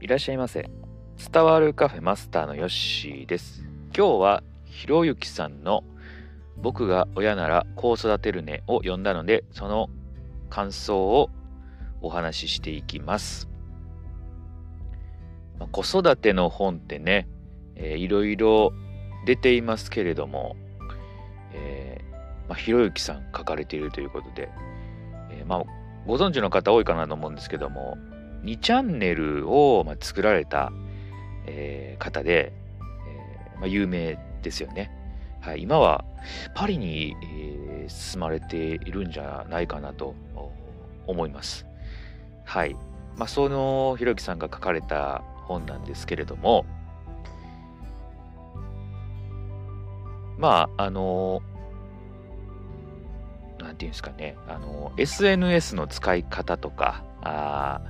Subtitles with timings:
[0.00, 0.70] いらっしゃいませ。
[1.32, 3.64] 伝わるカフェマスターのヨッシーです。
[3.96, 5.82] 今日はひろゆきさんの
[6.58, 9.88] 僕が親ならこう育てるねを読んだのでその
[10.50, 11.30] 感想を
[12.00, 13.48] お話ししていきます、
[15.58, 17.28] まあ、子育ての本ってね、
[17.74, 18.72] えー、いろいろ
[19.26, 20.56] 出ていますけれども、
[21.52, 24.50] えーまあ、ひろゆきさん書かれているということで、
[25.30, 25.64] えー、まあ
[26.06, 27.98] ご存知の方多いかなと思うんですけども
[28.44, 30.72] 2チャンネルを、ま、作られた、
[31.46, 34.92] えー、方で、えーまあ、有名ですよね。
[35.40, 36.04] はい、今は
[36.54, 40.14] パリに、えー、進まれているんじゃないかなと
[41.06, 41.66] 思います。
[42.44, 42.76] はい。
[43.16, 46.66] まあ、そのひろきさんが書かれた本なんですけれども、
[50.38, 51.55] まあ、あのな
[53.72, 57.80] んていうんですかね、あの、SNS の使い方とか、あ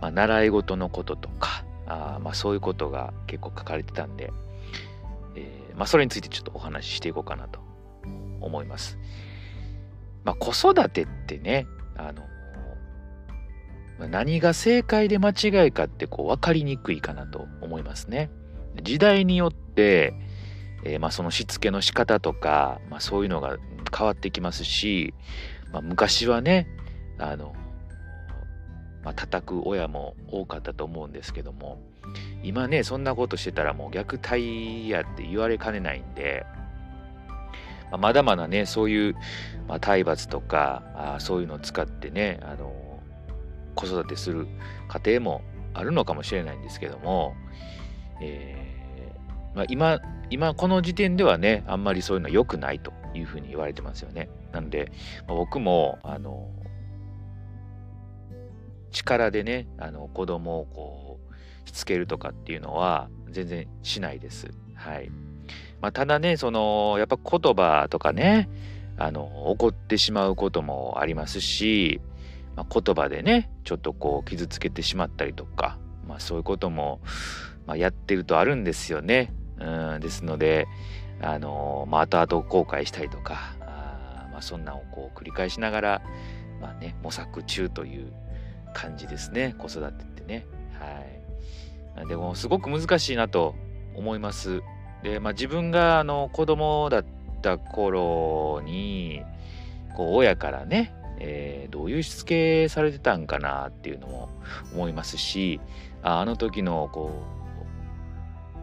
[0.00, 4.32] まあ、習い事のこととか、あまあ、そういうことが結構書かれてたんで、
[5.36, 7.60] えー、まあ、それについてちょっとお話ししていこうかなと
[8.40, 8.98] 思います。
[10.24, 11.66] まあ、子育てってね、
[11.96, 12.22] あの、
[14.08, 18.30] 何が正解で間違いかってこう分かりにくいかなと思いますね。
[18.82, 20.14] 時代によって、
[20.84, 23.56] えー、まあそのしつけの仕方とか、まあ、そういうのが
[23.96, 25.14] 変わってきますし、
[25.72, 26.66] まあ、昔はね
[27.18, 27.54] あの、
[29.04, 31.80] まあ、叩く親も多かったと思うんですけども
[32.42, 36.44] 今ねそんなことしてたらもう虐待やって言われかねないんで、
[37.90, 39.14] まあ、まだまだねそういう、
[39.68, 42.72] まあ、体罰とかあそういうのを使ってねあの
[43.74, 44.46] 子育てする
[44.88, 47.34] 家庭もあるのかもしれないんですけども、
[48.20, 50.00] えーまあ、今
[50.30, 52.92] 今この時点ではねあんまりそういうの良くないと。
[53.14, 54.28] いうふうに言われてますよね。
[54.52, 54.92] なので、
[55.26, 56.48] まあ、僕もあの
[58.90, 61.20] 力でねあの子供をこ
[61.64, 64.50] うしつけるとかっていうのは全然しないです。
[64.74, 65.10] はい。
[65.80, 68.48] まあ、ただねそのやっぱ言葉とかね
[68.96, 72.00] あの怒ってしまうこともありますし、
[72.56, 77.00] まあ、言葉でねちょっとこう傷つけてしまったりとか、まあ、そういうことも、
[77.66, 79.32] まあ、やってるとあるんですよね。
[79.58, 80.66] うんですので
[81.24, 86.02] あのまあ、後々後悔したりとかあ、まあ、そんなんをこう繰り返しながら、
[86.60, 88.12] まあね、模索中という
[88.74, 90.46] 感じですね子育てってね。
[91.96, 93.54] はい、でもすごく難しいなと
[93.94, 94.62] 思います。
[95.02, 97.04] で、まあ、自分があの子供だっ
[97.40, 99.22] た頃に
[99.94, 104.28] こう親からね、えー、どういうしつけされてたんかなっていうのも
[104.72, 105.60] 思いますし
[106.02, 107.22] あの時のこ
[108.56, 108.58] う、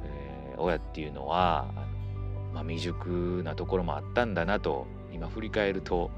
[0.53, 1.71] えー、親っていうのは
[2.61, 6.11] まあ、未熟なところもあったんだなと今振り返ると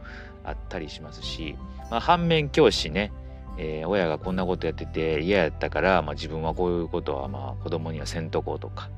[0.44, 1.56] あったりしますし、
[1.90, 3.14] まあ、反面教師ね、
[3.58, 8.90] えー、親がこんなことやってて嫌やったから、まあ、自分はこういうことはまあ子供にはせんとこうとか、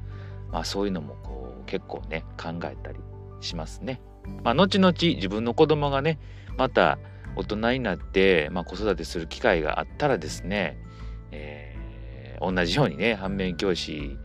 [0.51, 2.99] まあ、そういうのもこう結構ね考えたり
[3.41, 4.01] しますね。
[4.43, 6.17] まあ、後々自分の子供がね
[6.57, 6.97] また
[7.35, 10.79] 大人になって、まあ、子育てする機会があったらですね、
[11.31, 14.17] えー、同じようにね反面教師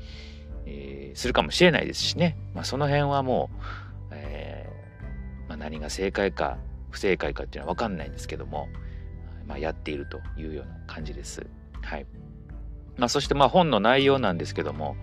[0.71, 6.59] えー、するかもしれないですしね、まあ、その辺はもう、えー、まあ、何が正解か
[6.91, 8.69] 不正解かっていうのは分かんないんですけども、
[9.47, 11.47] まあ、やっているというような感じです。
[11.83, 12.07] はい
[12.97, 14.95] まあ、そしてまあ本の内容なんですけども、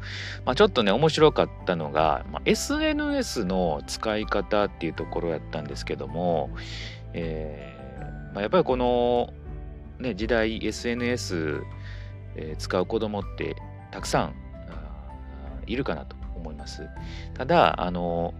[0.45, 6.51] まあ、ちょっとね面白かったのが、まあ、SNS の使い方っていうところやったんですけども、
[7.13, 9.33] えーまあ、やっぱりこの、
[9.99, 11.63] ね、時代 SNS、
[12.35, 13.55] えー、使う子供って
[13.89, 14.35] たくさん
[15.67, 16.87] いるかなと思います。
[17.33, 18.33] ただ、あの、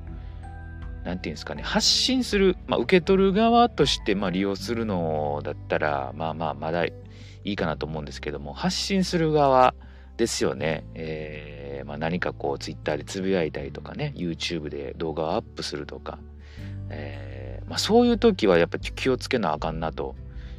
[1.04, 6.94] なんていうんですかね、発信する、まあ、受け取る側として、ま、利用するのだったら、まあまあ、まだい
[7.44, 9.74] いかなと思うんですけども、発信する側
[10.18, 10.84] ですよね。
[10.96, 16.20] えー、まあ、何かこう、ツイッターでつぶやいたりとかね、YouTube で動画をアップするとか、
[16.90, 20.16] えー、ま、そういう時はやっぱり気をつけなあかんなと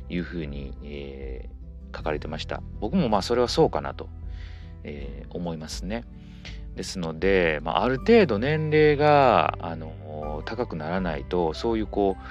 [0.09, 2.63] いうふうに、えー、書かれてました。
[2.81, 4.09] 僕もまあそれはそうかなと、
[4.85, 6.05] えー、思いますね。
[6.79, 12.23] ですので、まあ、ある程度年齢があの高くならないとそういうこう、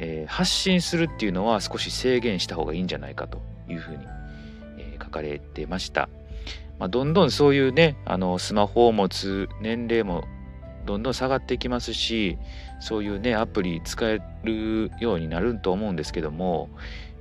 [0.00, 3.98] えー、発信するっていうのは少し制限した方がいいんじゃないかというふうに、
[4.78, 6.08] えー、書かれてました。
[6.80, 10.24] まあ、どんどんそういうねあのスマホを持つ年齢も
[10.84, 12.36] どんどん下がっていきますし
[12.80, 16.68] そういうねアプリ使えるようになると思うんですけども、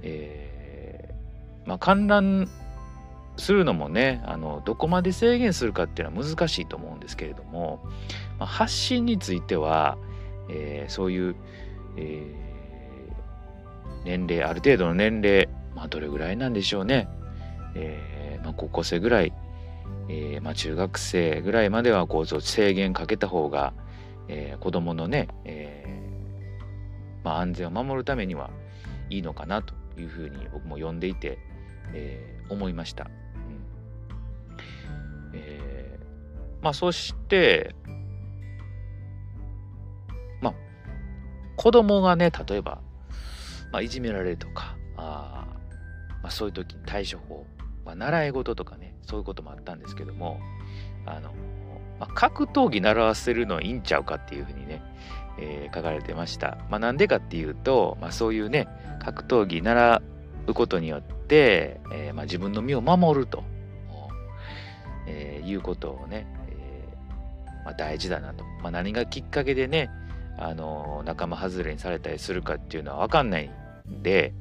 [0.02, 2.50] えー、まあ、観覧
[3.38, 7.82] するのもねあのどこまで制限するかっていうのは難しいと思うんですけれども、
[8.40, 9.98] まあ、発信については、
[10.50, 11.36] えー、そういう、
[11.98, 17.08] えー、年齢ある程度の年齢まあ、どれぐらいなんでしょうね。
[17.76, 19.34] えー、まあ、高校生ぐらい、
[20.08, 23.74] えー、まあ、中学生ぐらいまではこう制限かけた方が、
[24.30, 25.86] えー、子供のね、え
[27.24, 28.50] まあ、安全を守るためには
[29.10, 31.38] いいのかなというふうに僕も読んでいて、
[31.94, 33.10] え思いました。
[36.66, 37.76] まあ、そして、
[40.42, 40.54] まあ、
[41.58, 42.82] 子供がね例えば、
[43.72, 45.46] まあ、いじめられるとかあ、
[46.24, 47.46] まあ、そういう時に対処法、
[47.86, 50.40] まあ、習い事とかねそういうこともあったんですけども
[51.06, 51.36] あの、
[52.00, 54.82] まあ、格闘技習わせるのいいんちゃうかっていうふうにね、
[55.38, 56.58] えー、書かれてました。
[56.72, 58.68] まあ、なんでかっていうと、まあ、そういうね
[59.04, 60.02] 格闘技習
[60.48, 63.44] うことによって、えー、まあ、自分の身を守ると、
[65.06, 66.26] えー、いうことをね、
[67.78, 69.90] 大事だなと、まあ、何がきっかけでね
[70.38, 73.50] あの仲間外れにされたりするかっていうのは分かんない
[73.90, 74.34] んで、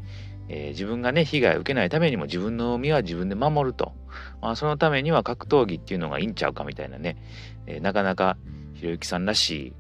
[0.49, 3.93] えー、自分がね被害を受けないためにも自分の身は自分で守ると、
[4.43, 7.17] まあ、そのためには格闘技っていうのがいいんちゃうかみたいなね、
[7.67, 8.37] えー、なかなか
[8.75, 9.73] ひろゆきさんらしい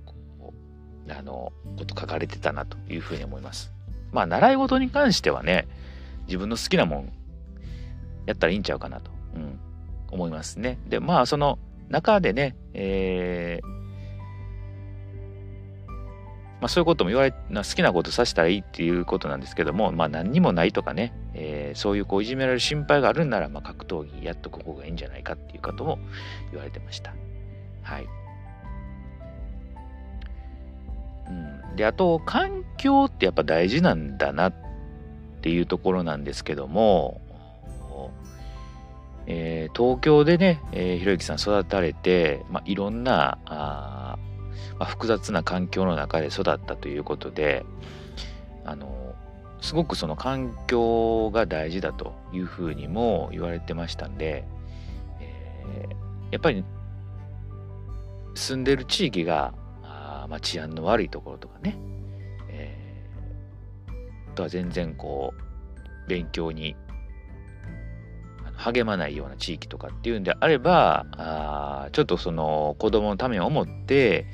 [1.10, 3.72] あのこと書かれてたなというふうに思います。
[4.12, 5.66] まあ習い事に関してはね
[6.26, 7.12] 自分の好きなもん
[8.26, 9.58] やったらいいんちゃうかなと、うん、
[10.10, 10.78] 思いますね。
[10.88, 11.58] でまあその
[11.88, 13.74] 中でね、えー
[16.64, 25.98] まあ、そういうことも言われ好きなことさせたらいいっていうことなんですけども、まあ、何にもないとかね、えー、そういうこういじめられる心配があるんなら、まあ、格闘技やっとく方がいいんじゃないかっていうことも
[26.52, 27.14] 言われてました。
[27.82, 28.06] はい。
[31.28, 34.54] うん、であと環境ってやっぱ大事なんだなっ
[35.42, 37.20] ていうところなんですけども、
[39.26, 44.18] えー、東京でね、えー、ひろゆきさん育たれて、まあ、いろんなあ
[44.78, 47.64] まあ、複雑な環境の中で育ったということで
[48.64, 49.14] あの
[49.60, 54.44] すごくその環境が大事だというふうにも言われてましたんで、
[55.20, 56.64] えー、やっぱり
[58.34, 61.78] 住んでる地域があ、まあ、治安の悪いところとかね、
[62.48, 66.76] えー、とは全然こう勉強に
[68.72, 74.26] 励まないような地域とかっていうんであればあちょっとその子供のためを思って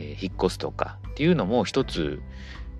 [0.00, 2.22] えー、引っ越すとかっていうのも一つ、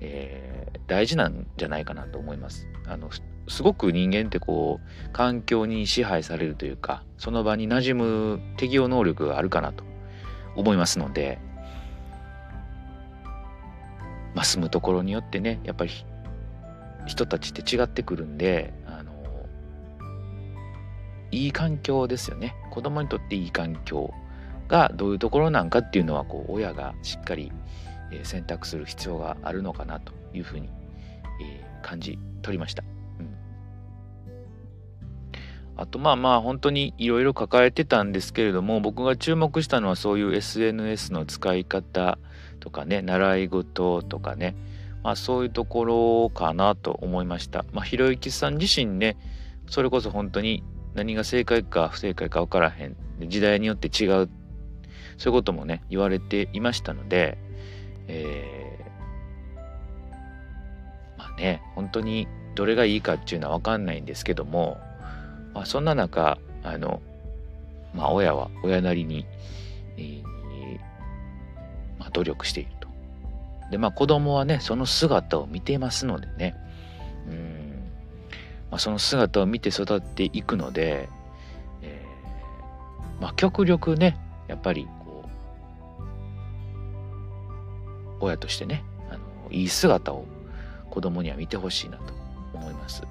[0.01, 2.67] えー、大事なんじゃないかなと思います。
[2.87, 3.11] あの
[3.49, 9.85] すごく人間ってこう環境に支配されるというかその場に馴染む適応能力があるかなと
[10.55, 11.41] 思いますので、
[14.35, 15.91] まあ、住むところによってねやっぱり
[17.07, 18.73] 人たちって違ってくるんで
[21.31, 24.13] いい環境ですよね子供にとっていい環境
[24.69, 27.53] がどういうところなんかっていうのはこう親がしっかり
[28.23, 30.69] 選択する必要があるのかなというふうに
[31.83, 32.83] 感じ取りました。
[33.19, 33.35] うん、
[35.77, 42.19] あとまあまあ本当にいろいろ抱えてたんですけれども僕が注目したのはそういう SNS の使い方
[42.61, 44.55] とかね習い事とかね
[45.03, 47.65] まあそういうところかなと思いました。
[47.73, 49.17] まあひろゆきさん自身ね
[49.69, 50.63] それこそ本当に
[50.95, 52.97] 何が正解か不正解か分からへん。
[53.29, 54.29] 時代によって違う。
[55.19, 57.37] そういうこともね言われていましたので、
[58.09, 64.79] えー、まあね本当にどれがいいかっていうのは分かんないんですけども、
[65.53, 67.03] まあ、そんな中あの、
[67.95, 69.27] まあ、親は親なりに、
[69.99, 70.23] えー
[71.99, 72.89] まあ、努力していると。
[73.71, 76.57] でまあ子供はねその姿を見ていますのでね。
[77.29, 77.60] うん、
[78.71, 81.09] まあ、その姿を見て育っていくので、
[81.83, 84.17] えー、まあ極力ね
[84.49, 85.25] やっぱりこ
[88.21, 90.27] う親としてねあのいい姿を
[90.91, 92.15] 子供には見てほしいなと
[92.55, 93.03] 思います。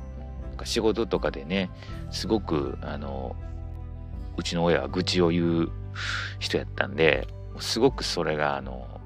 [0.48, 1.70] なんか仕事とかでね
[2.12, 3.36] すごくあの
[4.38, 5.72] うちの親は愚痴を言う
[6.39, 7.28] 人やったんで
[7.60, 8.99] すごくそれがあの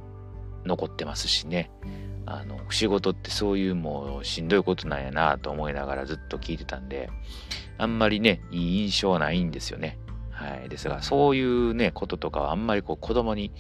[0.66, 1.72] 残ってますしね
[2.26, 7.10] あの仕事ってそういうもうしんどいことなんやなと思いながらずっと聞いてたんで
[7.78, 9.98] あんまりねいい印象はないんですよね。
[10.32, 13.52] はい、ですがそういうねこととかはあんまりこう子供に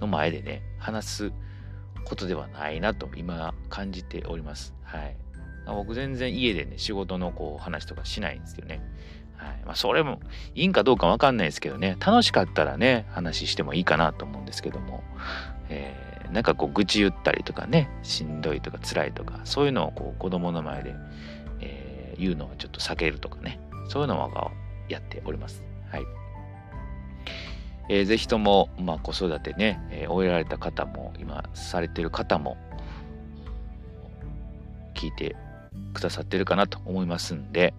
[0.00, 1.32] の前でね話す
[2.04, 4.74] ことではないなと今感じております。
[4.82, 5.16] はい。
[5.66, 8.80] 僕全然家でね、仕事のこう話とかしないんですけどね。
[9.36, 9.62] はい。
[9.64, 10.20] まあそれも
[10.54, 15.04] いいんかどうかわかんないですけどね、楽しかったらね、話してもいいかなと思うんですけども、
[15.68, 20.94] えー、なんかこう愚痴言ったりとかね、しんどいとか辛いとか、そういうのをこう子供の前で、
[21.60, 24.50] えー、言うのはちょっと避けるとかね、そういうのを
[24.88, 25.62] やっております。
[25.90, 26.02] はい。
[27.88, 32.56] えー、ぜひとも、まあ、子育てね、えー、終えられた方も今されてる方も
[34.94, 35.36] 聞いて
[35.92, 37.74] くださってるかなと思いますんで、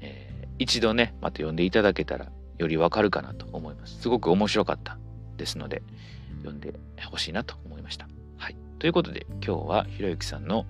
[0.00, 2.26] えー、一度ねまた読んでいただけたら
[2.58, 4.98] よりわかるかなと思いますすごく面白かった
[5.38, 5.82] ですので
[6.42, 6.74] 読んで
[7.10, 8.06] ほしいなと思いました。
[8.36, 8.56] はい。
[8.78, 10.66] ということで今日はひろゆきさんの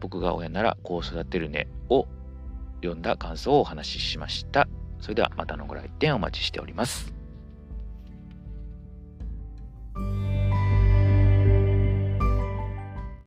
[0.00, 2.06] 僕が親ならこう育てるねを
[2.80, 4.68] 読んだ感想をお話ししました。
[5.00, 7.15] それではまたのご来店お待ちしております。